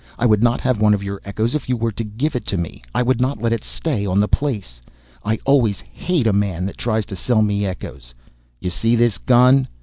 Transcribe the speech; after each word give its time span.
I 0.17 0.25
would 0.25 0.41
not 0.41 0.61
have 0.61 0.81
one 0.81 0.95
of 0.95 1.03
your 1.03 1.21
echoes 1.23 1.53
if 1.53 1.69
you 1.69 1.77
were 1.77 1.89
even 1.89 1.95
to 1.97 2.03
give 2.17 2.35
it 2.35 2.47
to 2.47 2.57
me. 2.57 2.81
I 2.91 3.03
would 3.03 3.21
not 3.21 3.39
let 3.39 3.53
it 3.53 3.63
stay 3.63 4.03
on 4.03 4.19
the 4.19 4.27
place. 4.27 4.81
I 5.23 5.37
always 5.45 5.81
hate 5.81 6.25
a 6.25 6.33
man 6.33 6.65
that 6.65 6.79
tries 6.79 7.05
to 7.05 7.15
sell 7.15 7.43
me 7.43 7.67
echoes. 7.67 8.15
You 8.59 8.71
see 8.71 8.95
this 8.95 9.19
gun? 9.19 9.67